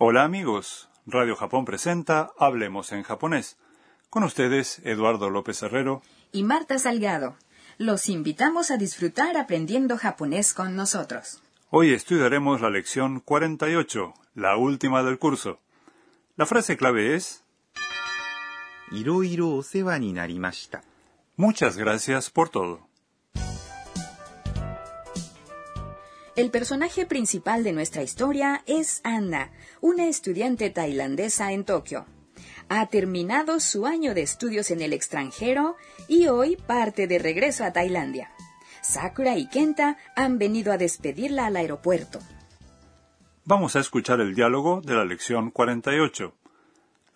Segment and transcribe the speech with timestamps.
[0.00, 3.58] Hola amigos, Radio Japón presenta Hablemos en japonés.
[4.10, 7.34] Con ustedes, Eduardo López Herrero y Marta Salgado.
[7.78, 11.42] Los invitamos a disfrutar aprendiendo japonés con nosotros.
[11.70, 15.58] Hoy estudiaremos la lección 48, la última del curso.
[16.36, 17.42] La frase clave es
[21.34, 22.87] Muchas gracias por todo.
[26.38, 32.06] El personaje principal de nuestra historia es Anna, una estudiante tailandesa en Tokio.
[32.68, 35.74] Ha terminado su año de estudios en el extranjero
[36.06, 38.30] y hoy parte de regreso a Tailandia.
[38.82, 42.20] Sakura y Kenta han venido a despedirla al aeropuerto.
[43.44, 46.34] Vamos a escuchar el diálogo de la lección 48.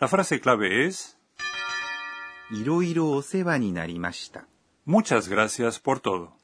[0.01, 1.17] La frase clave es
[4.83, 6.42] Muchas gracias por todo.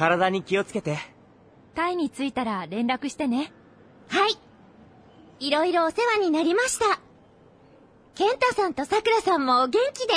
[0.00, 0.96] 体に気をつけて。
[1.74, 3.52] タイに着いたら連絡してね
[4.08, 4.38] はい
[5.46, 7.00] いろいろお世話になりました
[8.14, 10.14] 健太さんとさくらさんもお元気で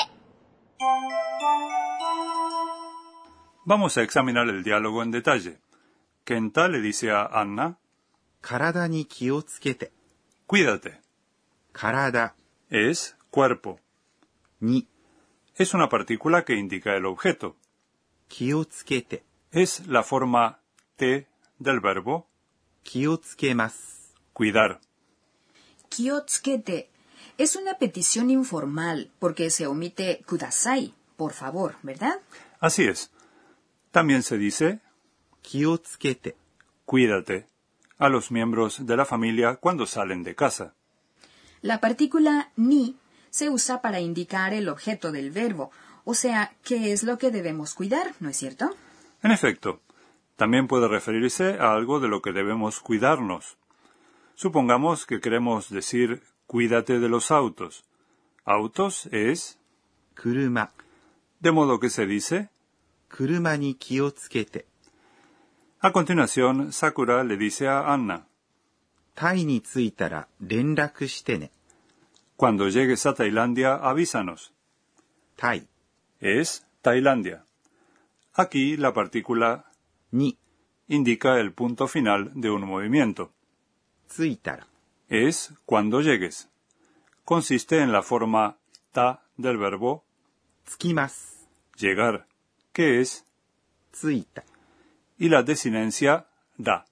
[3.67, 5.59] Vamos a examinar el diálogo en detalle.
[6.25, 7.75] Kenta le dice a Anna,
[8.41, 9.91] 体に気をつけて。
[10.47, 10.93] cuídate.
[11.71, 12.33] 体
[12.69, 13.77] Es cuerpo.
[14.61, 14.87] に
[15.57, 17.55] Es una partícula que indica el objeto.
[18.27, 19.23] 気をつけて。
[19.52, 20.60] Es la forma
[20.96, 21.26] T
[21.58, 22.26] del verbo
[22.84, 24.14] 気をつけます。
[24.32, 24.80] cuidar.
[25.90, 26.88] Kyotsukete
[27.36, 32.20] es una petición informal porque se omite kudasai, por favor, ¿verdad?
[32.60, 33.10] Así es.
[33.90, 34.80] También se dice
[35.42, 36.36] 気をつけて。
[36.84, 37.46] cuídate
[37.98, 40.72] a los miembros de la familia cuando salen de casa.
[41.60, 42.96] La partícula ni
[43.28, 45.70] se usa para indicar el objeto del verbo,
[46.04, 48.74] o sea, qué es lo que debemos cuidar, ¿no es cierto?
[49.23, 49.81] En efecto,
[50.35, 53.57] también puede referirse a algo de lo que debemos cuidarnos.
[54.35, 57.85] Supongamos que queremos decir cuídate de los autos.
[58.43, 59.57] Autos es
[60.21, 60.73] kuruma.
[61.39, 62.49] De modo que se dice
[63.15, 64.65] kuruma ni kiyotsukete.
[65.79, 68.27] A continuación, Sakura le dice a Anna.
[69.13, 71.51] Tai ni tsuitara renraku shite ne.
[72.35, 74.51] Cuando llegues a Tailandia, avísanos.
[75.35, 75.67] Tai
[76.19, 77.45] es Tailandia.
[78.33, 79.65] Aquí la partícula
[80.11, 80.37] ni
[80.87, 83.31] indica el punto final de un movimiento.
[85.07, 86.49] Es cuando llegues.
[87.25, 88.57] Consiste en la forma
[88.91, 90.03] ta del verbo
[90.65, 91.33] tsukimasu
[91.75, 92.27] llegar,
[92.71, 93.25] que es
[95.17, 96.27] y la desinencia
[96.57, 96.85] da.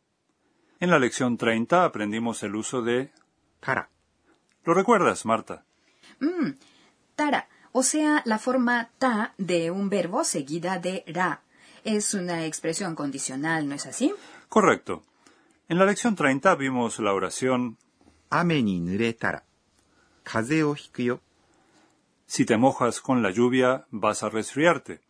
[0.80, 3.12] En la lección 30 aprendimos el uso de
[3.60, 3.90] tara.
[4.64, 5.66] ¿Lo recuerdas, Marta?
[6.20, 6.52] Mm,
[7.16, 11.42] tara o sea, la forma ta de un verbo seguida de ra.
[11.84, 14.14] Es una expresión condicional, ¿no es así?
[14.50, 15.04] Correcto.
[15.70, 17.78] En la lección 30 vimos la oración
[22.28, 25.02] Si te mojas con la lluvia, vas a resfriarte.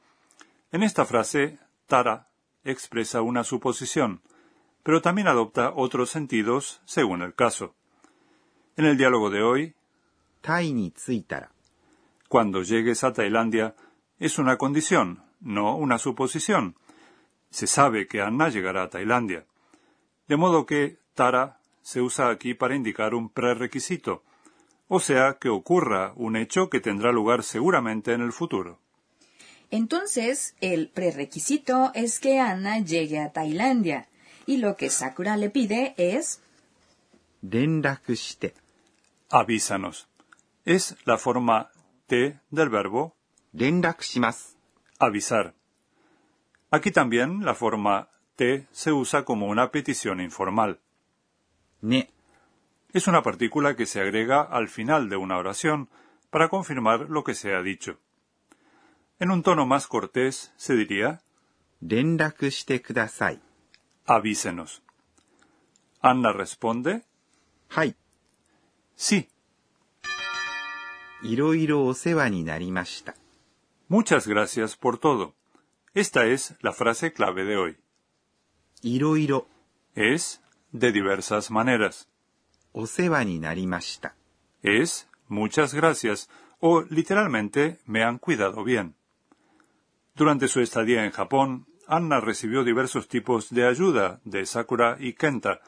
[0.72, 2.28] En esta frase, tara
[2.64, 4.22] expresa una suposición,
[4.84, 7.76] pero también adopta otros sentidos según el caso.
[8.78, 9.76] En el diálogo de hoy,
[10.42, 11.52] tsuitara
[12.32, 13.76] cuando llegues a Tailandia
[14.18, 16.78] es una condición, no una suposición.
[17.50, 19.46] Se sabe que Anna llegará a Tailandia.
[20.30, 24.24] De modo que Tara se usa aquí para indicar un prerequisito,
[24.88, 28.80] o sea, que ocurra un hecho que tendrá lugar seguramente en el futuro.
[29.70, 34.08] Entonces, el prerequisito es que Anna llegue a Tailandia,
[34.46, 36.42] y lo que Sakura le pide es
[39.30, 40.08] avísanos.
[40.64, 41.72] Es la forma
[42.11, 43.15] T del verbo
[43.55, 44.57] 連絡します。
[44.99, 45.55] avisar.
[46.71, 50.79] Aquí también la forma T se usa como una petición informal.
[51.83, 52.11] ね。
[52.93, 55.89] Es una partícula que se agrega al final de una oración
[56.31, 57.99] para confirmar lo que se ha dicho.
[59.19, 61.21] En un tono más cortés se diría
[61.81, 63.41] 連絡してください。
[64.07, 64.83] avísenos.
[66.01, 67.03] Anna responde
[67.69, 67.97] はい。
[68.97, 69.29] sí.
[71.23, 73.15] いろいろお世話になりました。
[73.89, 75.35] Muchas gracias por todo.
[75.95, 77.77] Esta es la frase clave de hoy.
[78.83, 79.47] いろいろ
[79.95, 80.41] Es
[80.73, 82.09] de diversas maneras.
[82.73, 84.15] お世話になりました。
[84.63, 86.29] Es muchas gracias
[86.61, 88.95] o literalmente me han cuidado bien.
[90.15, 95.61] Durante su estadía en Japón, Anna recibió diversos tipos de ayuda de Sakura y Kenta,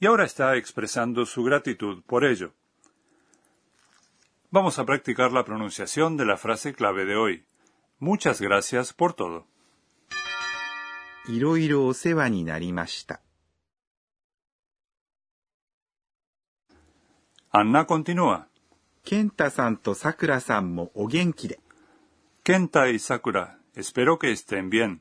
[0.00, 2.52] y ahora está expresando su gratitud por ello.
[4.50, 7.44] Vamos a practicar la pronunciación de la frase clave de hoy.
[7.98, 9.46] Muchas gracias por todo.
[11.28, 13.20] いろいろお世話になりました。
[17.50, 18.46] Anna continúa.
[19.04, 21.58] 健太さんとさくらさんもお元気で。
[22.44, 25.00] Kenta y Sakura, espero que estén bien.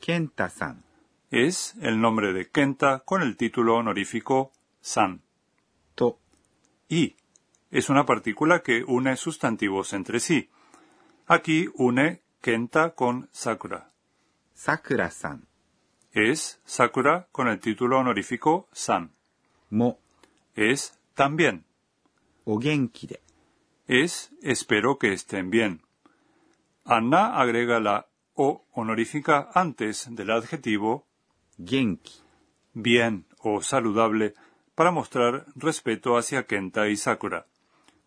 [0.00, 0.84] 健太さん
[1.30, 4.52] Es el nombre de Kenta con el título honorífico
[4.82, 5.22] San.
[5.94, 6.18] と
[6.88, 7.16] Y
[7.71, 10.49] es una partícula que une sustantivos entre sí.
[11.27, 13.91] Aquí une Kenta con Sakura.
[14.53, 15.47] Sakura-san.
[16.11, 19.11] Es Sakura con el título honorífico San.
[19.69, 19.99] Mo.
[20.55, 21.65] Es también.
[22.45, 23.21] O de.
[23.87, 25.81] Es espero que estén bien.
[26.85, 31.05] Anna agrega la o honorífica antes del adjetivo
[31.63, 32.21] genki.
[32.73, 34.33] Bien o saludable
[34.75, 37.45] para mostrar respeto hacia Kenta y Sakura.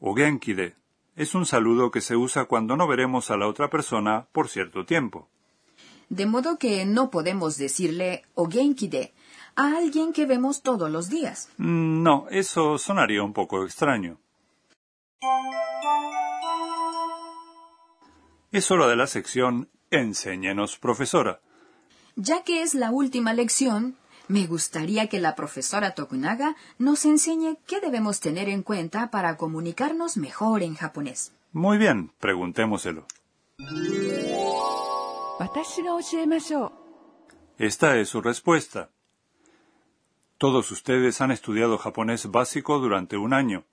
[0.05, 0.75] O genkide
[1.15, 4.85] es un saludo que se usa cuando no veremos a la otra persona por cierto
[4.85, 5.29] tiempo.
[6.09, 8.49] De modo que no podemos decirle o
[9.55, 11.51] a alguien que vemos todos los días.
[11.57, 14.19] Mm, No, eso sonaría un poco extraño.
[18.51, 21.41] Es hora de la sección Enséñenos, profesora.
[22.17, 23.97] Ya que es la última lección,
[24.33, 30.17] me gustaría que la profesora Tokunaga nos enseñe qué debemos tener en cuenta para comunicarnos
[30.17, 31.35] mejor en japonés.
[31.53, 33.05] Muy bien, preguntémoselo.
[37.59, 38.89] Esta es su respuesta.
[40.39, 43.65] Todos ustedes han estudiado japonés básico durante un año.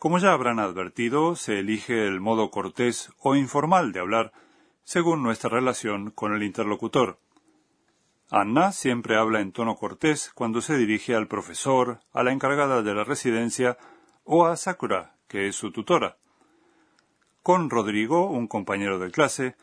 [0.00, 4.32] Como ya habrán advertido, se elige el modo cortés o informal de hablar,
[4.82, 7.20] según nuestra relación con el interlocutor.
[8.30, 12.94] Anna siempre habla en tono cortés cuando se dirige al profesor, a la encargada de
[12.94, 13.78] la residencia
[14.24, 16.18] o a Sakura, que es su tutora.
[17.42, 19.56] Con Rodrigo, un compañero de clase,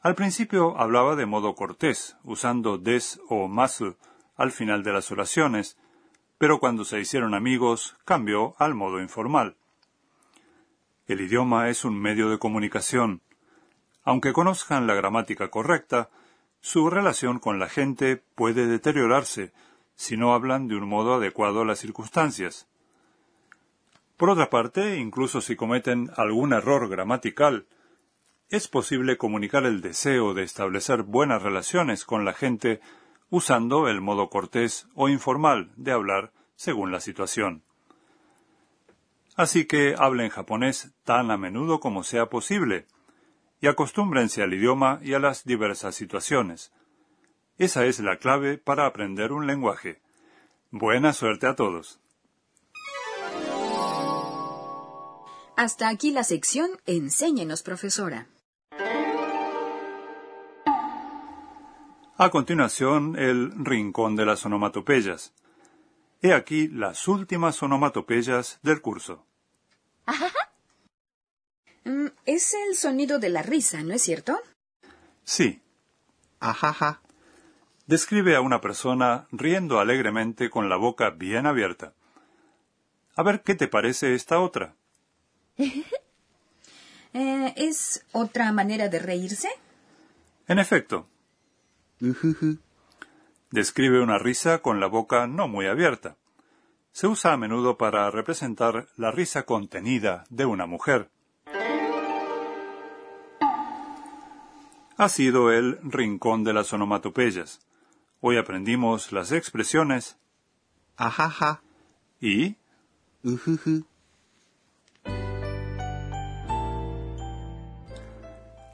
[0.00, 3.96] al principio hablaba de modo cortés, usando des o masu
[4.36, 5.76] al final de las oraciones,
[6.38, 9.56] pero cuando se hicieron amigos cambió al modo informal.
[11.08, 13.22] El idioma es un medio de comunicación.
[14.04, 16.10] Aunque conozcan la gramática correcta,
[16.64, 19.52] su relación con la gente puede deteriorarse
[19.96, 22.66] si no hablan de un modo adecuado a las circunstancias.
[24.16, 27.66] Por otra parte, incluso si cometen algún error gramatical,
[28.48, 32.80] es posible comunicar el deseo de establecer buenas relaciones con la gente
[33.28, 37.62] usando el modo cortés o informal de hablar según la situación.
[39.36, 42.86] Así que hablen japonés tan a menudo como sea posible
[43.64, 46.70] y acostúmbrense al idioma y a las diversas situaciones.
[47.56, 50.02] Esa es la clave para aprender un lenguaje.
[50.70, 51.98] Buena suerte a todos.
[55.56, 58.26] Hasta aquí la sección Enséñenos, profesora.
[62.18, 65.32] A continuación, el rincón de las onomatopeyas.
[66.20, 69.24] He aquí las últimas onomatopeyas del curso.
[71.84, 74.40] Mm, es el sonido de la risa, ¿no es cierto?
[75.24, 75.60] Sí.
[76.40, 77.00] Ajaja.
[77.86, 81.92] Describe a una persona riendo alegremente con la boca bien abierta.
[83.16, 84.74] A ver, ¿qué te parece esta otra?
[85.56, 85.84] eh,
[87.56, 89.48] ¿Es otra manera de reírse?
[90.48, 91.06] En efecto.
[93.50, 96.16] Describe una risa con la boca no muy abierta.
[96.92, 101.10] Se usa a menudo para representar la risa contenida de una mujer.
[104.96, 107.60] ha sido el rincón de las onomatopeyas.
[108.20, 110.16] Hoy aprendimos las expresiones
[110.96, 111.62] ajaja
[112.20, 112.56] y
[113.22, 113.84] ujuju.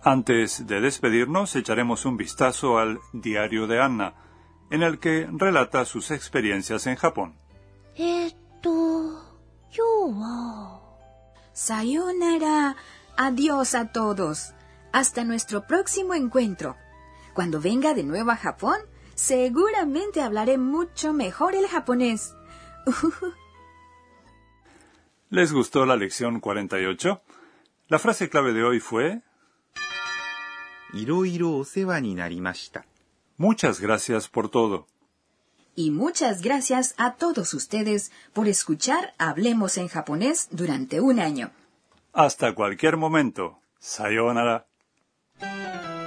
[0.02, 4.14] Antes de despedirnos, echaremos un vistazo al diario de Anna,
[4.70, 7.34] en el que relata sus experiencias en Japón.
[7.96, 9.38] Esto,
[9.70, 10.80] yo.
[11.52, 12.76] Sayonara.
[13.16, 14.54] Adiós a todos.
[14.92, 16.76] Hasta nuestro próximo encuentro.
[17.34, 18.78] Cuando venga de nuevo a Japón,
[19.14, 22.34] seguramente hablaré mucho mejor el japonés.
[25.30, 27.22] ¿Les gustó la lección 48?
[27.88, 29.22] La frase clave de hoy fue
[33.36, 34.86] Muchas gracias por todo.
[35.76, 41.52] Y muchas gracias a todos ustedes por escuchar Hablemos en japonés durante un año.
[42.12, 43.60] Hasta cualquier momento.
[43.78, 44.66] Sayonara.
[45.40, 45.99] Thank you.